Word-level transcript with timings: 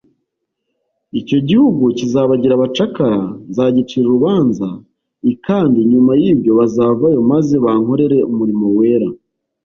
icyo 1.19 1.37
gihugu 1.47 1.83
kizabagira 1.97 2.53
abacakara 2.55 3.19
nzagicira 3.49 4.05
urubanza 4.07 4.67
i 5.31 5.33
kandi 5.45 5.77
nyuma 5.91 6.11
y 6.21 6.25
ibyo 6.31 6.51
bazavayo 6.59 7.19
maze 7.31 7.53
bankorere 7.65 8.17
umurimo 8.31 8.65
wera 8.77 9.09